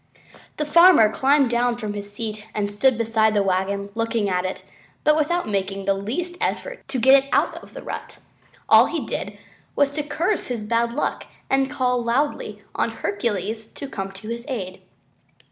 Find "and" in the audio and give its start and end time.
2.55-2.71, 11.51-11.69